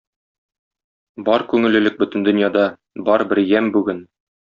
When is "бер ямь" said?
3.35-3.73